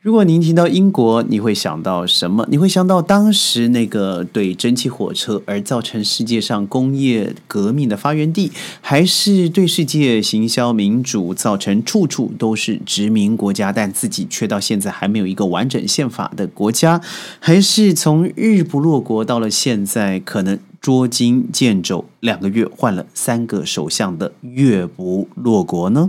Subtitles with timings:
[0.00, 2.46] 如果您提到英国，你会想到什么？
[2.48, 17.00] 你会想到当时那个对蒸汽火车而造成世界上工业革命的发源地，还是对世界行销民主造成处处都是殖民国家，但自己却到现在还没有一个完整宪法的国家？
[17.40, 26.06] 还是从日不落国到了现在可能捉襟见肘，两个月换了三个首相的月不落国呢？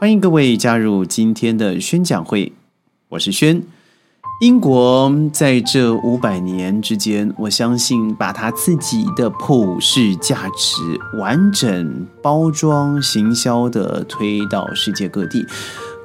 [0.00, 2.52] 欢迎各位加入今天的宣讲会，
[3.08, 3.60] 我是轩。
[4.40, 10.80] 英国在这五百年之间，我相信把他自己的普世价值
[11.18, 15.44] 完整包装、行销的推到世界各地。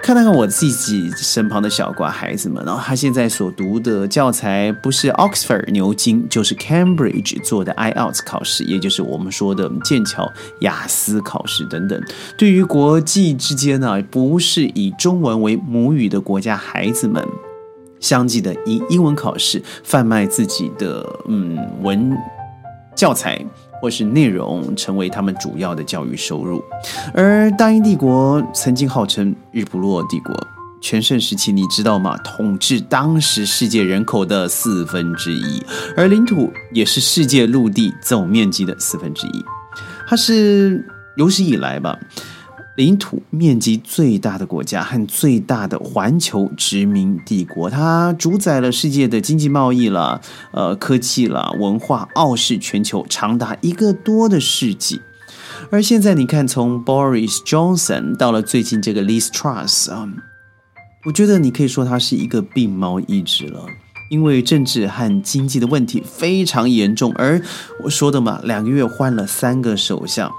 [0.04, 10.30] 看看我自己身旁的小瓜孩子们，然后他现在所读的教材不是 Oxford 牛津，就是 Cambridge 做的 IELTS 考试，也就是我们说的剑桥
[10.60, 12.04] 雅思考试等等。
[12.38, 17.26] 对于国际之间呢，不是以中文为母语的国家孩子们，
[18.02, 22.14] 相继的以英文考试贩卖自己的嗯文
[22.94, 23.42] 教材。
[23.84, 26.64] 或是内容成为他们主要的教育收入，
[27.14, 30.34] 而大英帝国曾经号称日不落帝国，
[30.80, 32.16] 全盛时期你知道吗？
[32.20, 35.62] 统治当时世界人口的四分之一，
[35.98, 39.44] 而领土也是世界陆地总面积的四分之一，
[40.08, 42.00] 它是有史以来吧。
[42.76, 50.20] 领土面积最大的国家和最大的环球殖民帝国，它主宰了世界的经济贸易了，
[50.52, 55.02] 呃，科技了，文化，傲视全球长达一个多的世纪。
[55.70, 60.10] 而现在你看，从 Boris Johnson 到了最近这个 Liz Truss 啊，
[61.06, 63.68] 我觉得你可以说它是一个病猫一只了。
[64.14, 67.42] 因为政治和经济的问题非常严重，而
[67.84, 70.32] 我说的嘛，两个月换了三个首相，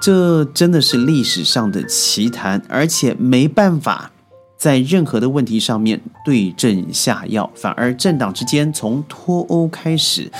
[0.00, 4.10] 这真的是历史上的奇谈，而且没办法
[4.56, 10.32] 在任何的问题上面对症下药，反而政党之间从脱欧开始，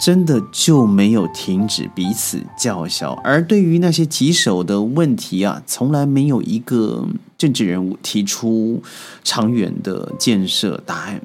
[0.00, 7.06] 真的就没有停止彼此叫嚣，而对于那些棘手的问题啊，从来没有一个
[7.38, 8.82] 政治人物提出
[9.22, 11.20] 长远的建设答案。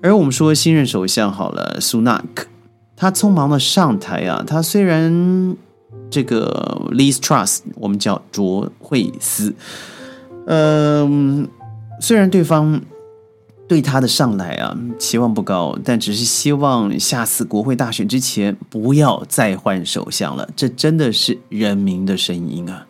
[0.00, 2.46] 而我们说新任首相好了，苏纳克，
[2.96, 5.56] 他匆忙的上台啊，他虽然
[6.08, 9.52] 这个 Liz Truss，我们叫卓慧思，
[10.46, 11.48] 嗯，
[12.00, 12.80] 虽然对方
[13.66, 22.86] 对他的上来啊期望不高，但只是希望下次国会大选之前不要再换首相了，这真的是人民的声音啊。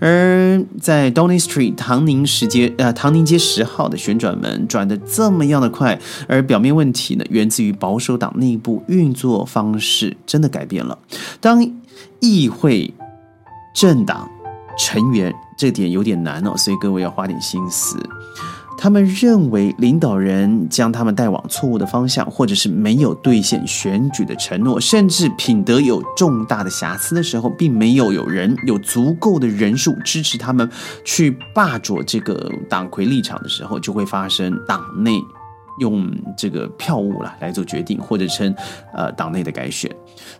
[0.00, 10.98] 而在 Donny Street 唐宁时街呃唐宁街十号的旋转门转的这么样的快，而表面问题呢，源自于保守党内部运作方式真的改变了。
[11.40, 11.68] 当
[12.20, 12.92] 议会
[13.74, 14.28] 政党
[14.78, 17.98] 成员这点有点难哦，所以各位要花点心思。
[18.78, 30.70] 他们认为领导人将他们带往错误的方向，或者是没有兑现选举的承诺，甚至品德有重大的瑕疵的时候，并没有有人有足够的人数支持他们
[31.04, 35.20] 去霸着这个党魁立场的时候，就会发生党内。
[35.80, 38.52] 用这个票务了来做决定，或者称
[38.92, 39.88] 呃党内的改选，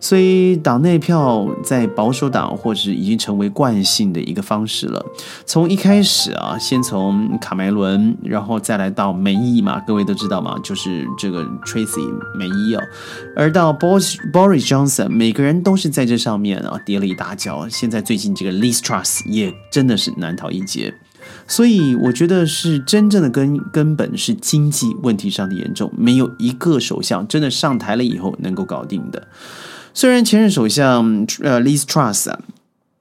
[0.00, 5.04] 所以党内票在保守党或者已经成为惯性的一个方式了。
[5.44, 12.06] 从一开始啊，先从卡梅伦，然后再来到梅伊嘛，各位都知道嘛，就是这个 Tracy
[12.36, 12.82] 梅伊哦，
[13.36, 17.68] 而到 Boris Johnson，每个人都是在这上面啊跌了一大跤。
[17.68, 20.94] 现在最近这个 Liz Truss 也真的是难逃一劫。
[21.46, 29.28] 所以我觉得是真正的根根本是经济问题上的严重，没有一个首相真的上台了以后能够搞定的。
[29.94, 31.04] 虽然前任首相
[31.42, 32.38] 呃 Liz Truss 啊，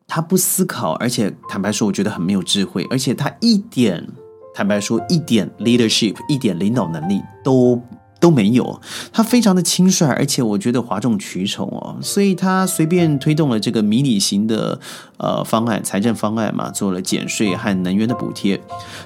[0.07, 4.07] 他不思考，而且坦白说，我觉得很没有智慧，而且他一点
[4.55, 7.81] 坦白说一点 leadership 一点领导能力都。
[8.19, 14.79] 都没有，他非常的轻率，而且我觉得哗众取宠哦，所以他随便推动了这个迷你型的
[15.17, 18.59] 呃方案，财政方案嘛，做了减税和能源的补贴，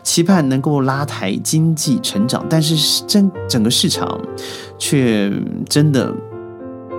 [0.03, 4.19] 期盼能够拉抬经济成长，但是整整个市场
[4.79, 5.31] 却
[5.67, 6.13] 真的。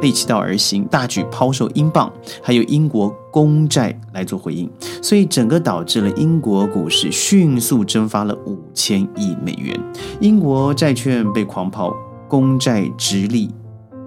[0.02, 2.12] 背其道而行，大举抛售英镑，
[2.42, 4.68] 还有英国公债来做回应，
[5.00, 9.80] 所以整个导致了英国股市迅速蒸发了五千亿美元，
[10.20, 11.94] 英国债券被狂抛，
[12.28, 13.48] 公债直立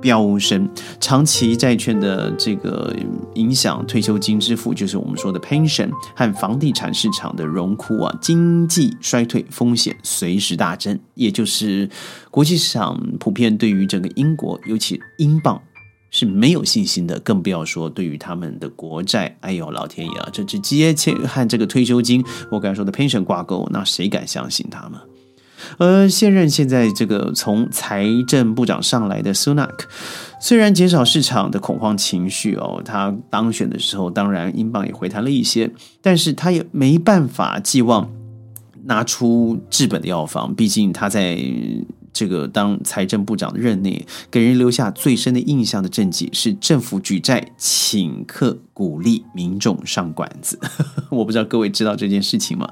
[0.01, 0.69] 飙升，
[0.99, 2.93] 长期债券的这个
[3.35, 11.89] 影响，退休金支付就是我们说的 pension 和房地产市场的荣枯啊，经济衰退风险随时大增，也就是
[12.29, 15.61] 国际市场普遍对于整个英国，尤其英镑。
[16.15, 19.35] 是没有信心的，更不要说对于他们的国债。
[19.41, 24.97] 哎呦，老天爷啊，这直接切和这个退休金，我刚才说的 pension 挂钩，那谁敢相信他们？
[25.77, 29.77] 而现任现在这个从财政部长上来的 Sunak，
[30.39, 35.69] 虽然减少市场的恐慌情绪哦，他当选的时候，当然英镑也回弹了一些，
[36.01, 38.09] 但是他也没办法寄望
[38.85, 41.37] 拿出治本的药方，毕竟他在
[42.15, 50.57] 这个当财政部长的任内，给人留下最深的印象的政绩是政府举债请客，鼓励民众上馆子。
[51.11, 52.67] 我不知道各位知道这件事情吗？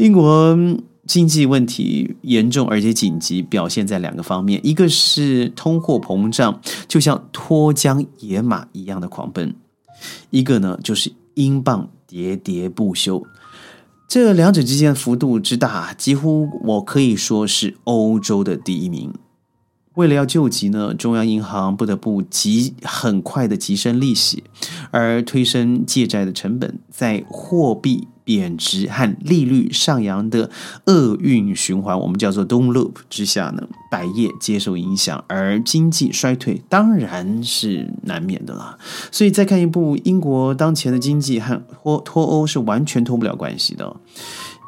[0.00, 0.58] 英国。
[1.06, 9.48] 经济问题严重而且紧急，表现在两个方面：一个是通货膨胀就像脱缰野马一样的狂奔；
[10.28, 13.20] 一个呢就是英镑喋喋不休。
[14.10, 19.14] 这两者之间的幅度之大，几乎我可以说是欧洲的第一名。
[19.94, 24.42] 为了要救急呢，中央银行不得不急很快的急升利息，
[24.90, 28.08] 而推升借债的成本，在货币。
[28.30, 30.48] 贬值和利率上扬的
[30.84, 38.78] 厄运循环，我们叫做 “doom loop” 之下呢，百业接受影响，而经济衰退当然是难免的啦。
[39.10, 43.96] 所以再看一部英国当前的经济和脱脱欧是完全脱不了关系的。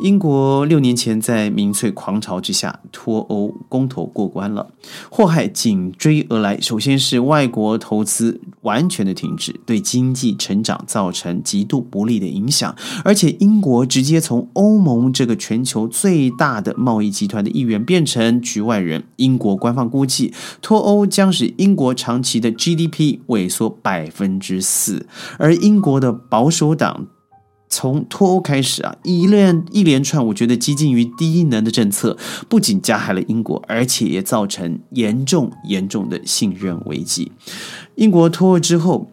[0.00, 4.68] 英国六年前在民粹狂潮之下脱欧公投过关了，
[5.10, 6.58] 祸害紧追而来。
[6.60, 12.74] 首先是外国投资完全的停止，对经济成长造成极度不利的影响。
[13.04, 19.04] 而且英国直接从欧盟这个全球最大的贸易集团的一员变成局外人。
[19.16, 25.06] 英国官方估计，脱欧将使英国长期的 GDP 萎缩百分之四，
[25.38, 27.06] 而英国的保守党。
[27.72, 37.32] 从脱欧开始啊，一连一连串，我觉得激进于低能的政策，不仅加害了英国，而且也造成严重严重的信任危机。
[37.94, 39.10] 英国脱欧之后，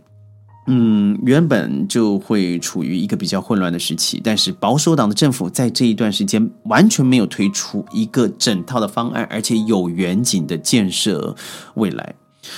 [0.68, 11.34] 嗯，原本就会处于一个比较混乱的时期，但是保守党的政府在这一段时间完全没有推出一个整套的方案，而且有远景的建设
[11.76, 12.14] 未来。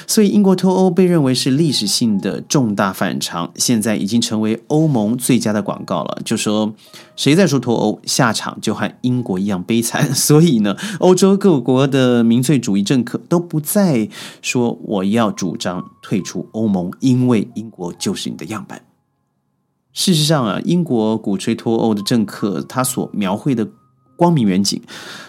[0.07, 6.21] 所以，英国脱欧被认为是历史性的重大反常，现在已经成为欧盟最佳的广告了。
[6.23, 6.73] 就说
[7.15, 10.13] 谁在说脱欧，下场就和英国一样悲惨。
[10.13, 14.07] 所以呢，欧洲各国的民粹主义政客都不再
[14.41, 18.81] 说我要主张退出欧盟，因为英国就是你的样板。
[19.93, 23.67] 事实上啊，英国鼓吹脱欧的政客，他所描绘的
[24.15, 24.81] 光明远景，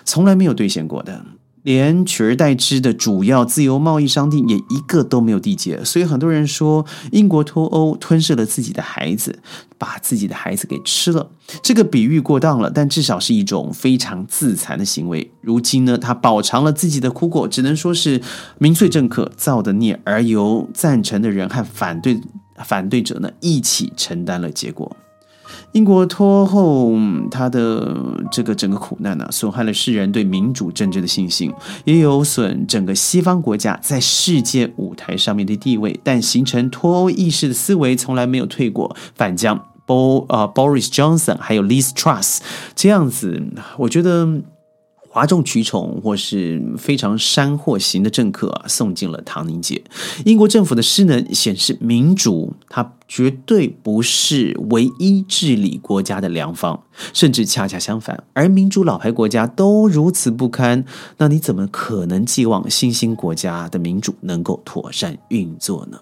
[0.04, 1.24] 从来没有兑现过的。
[1.62, 9.38] 连取而代之的主要自由贸易商店也一个都没有缔结，所以很多人说英国脱欧吞噬了自己的孩子，
[9.78, 11.30] 把自己的孩子给吃了。
[11.62, 15.30] 这个比喻过当了，但至少是一种非常自残的行为。
[15.40, 18.20] 如今呢，他饱尝了自己的苦果，只能说是
[18.58, 22.20] 民粹政客造的孽，而由赞成的人和反对
[22.64, 24.96] 反对者呢一起承担了结果。
[25.72, 26.92] 英国脱后，
[27.30, 27.96] 他的
[28.30, 31.52] 这个整个苦难呢，损害了世人对民主政治的信心，
[31.84, 35.98] 也有损整个西方国家在世界舞台上面的地位。
[36.04, 42.38] 但形成脱欧意识的思维从来没有退过，反将 Bo 呃 Boris Johnson 还有 Liz Truss
[42.74, 43.42] 这样子，
[43.78, 44.42] 我觉得。
[45.12, 49.84] 哗众取宠或是非常山货型的政客啊，送进了唐宁街。
[50.24, 56.82] 英国政府的失能显示，民主它绝对不是唯一治理国家的良方，
[57.12, 58.24] 甚至恰恰相反。
[58.32, 60.82] 而民主老牌国家都如此不堪，
[61.18, 65.98] 那你怎么可能寄望新兴国家的民主能够妥善运作呢？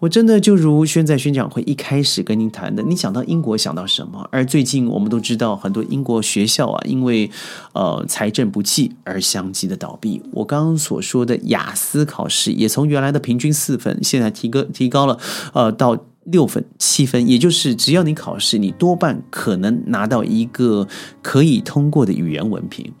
[0.00, 4.28] 我真的就如宣在宣讲会一开始跟您谈的，你想到英国想到什么？
[4.30, 7.30] 而最近我们都知道，很多英国学校啊，因为
[7.72, 10.22] 呃财政不济而相继的倒闭。
[10.32, 15.18] 我刚刚所说的雅思考试也从原来的平均四分，现在提高提高了，
[15.54, 15.96] 呃到。
[16.26, 20.86] 六分、七分，也就是只要你考试，你多半可能拿到一个
[21.22, 22.92] 可以通过的语言文凭。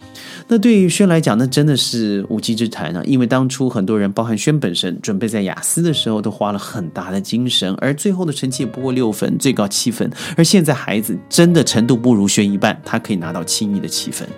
[0.48, 3.02] 那对于轩来讲，那真的是无稽之谈啊！
[3.04, 10.10] 因为当初很多人，包含轩本身，准备在雅思的时候都花了很大的精神，而最后的成绩也不过六分，最高七分。
[10.36, 14.28] 而现在孩子真的程度不如轩一半，他可以拿到轻易的七分。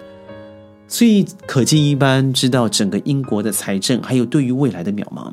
[0.86, 5.30] 所以可见一斑，知道整个英国的财政还有对于未来的渺茫。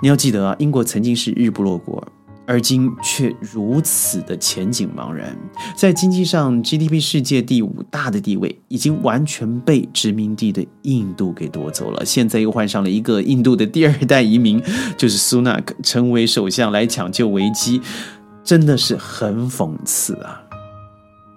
[0.00, 2.02] 你要记得啊，英国曾经是日不落国。
[2.50, 5.38] 而今却如此的前景茫然，
[5.76, 12.04] 在经济上 GDP 世界第五大的地位已经完全被殖民地的印度给夺走了。
[12.04, 14.60] 现在又换上了一个印度的第二代移民，
[14.98, 17.80] 就是苏纳克成为首相来抢救危机，
[18.42, 20.42] 真的是很讽刺啊！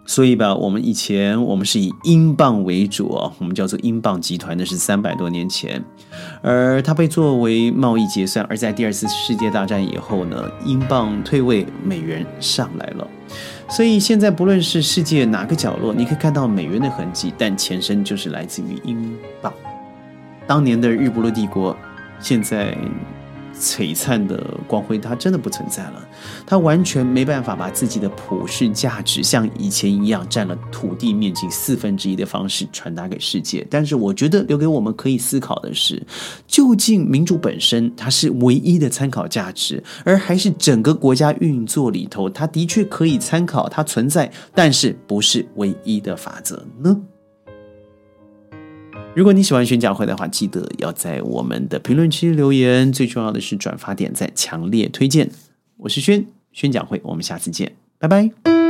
[0.06, 5.84] 所以吧，我们以前我们是以英镑为主哦，我们叫做英镑集团，那是三百多年前，
[6.42, 8.46] 而它被作为贸易结算。
[8.50, 13.08] 而在第二次世界大战以后呢，英镑退位，美元上来了。
[13.70, 19.52] 所以现在不论是世界哪个角落，你可以看到美元的痕迹，但前身就是来自于英镑。
[20.46, 21.76] 当年的日不落帝国，
[22.20, 22.78] 现在。
[23.60, 26.08] 璀璨的光辉，它真的不存在了。
[26.46, 33.66] 它完全没办法把自己的普世价值像以前一样占了土地面积四分之一的方式传达给世界。
[33.70, 36.02] 但是，我觉得留给我们可以思考的是，
[36.48, 47.00] 究竟民主本身它是唯一的参考价值，而还是整个国家运作里头，它的确可以参考，它存在，但是不是唯一的法则呢？
[49.16, 52.92] 如果你喜欢宣讲会的话，记得要在我们的评论区留言。
[52.92, 55.30] 最重要的是转发点赞，强烈推荐。
[55.78, 58.63] 我是宣宣讲会，我们下次见，拜拜。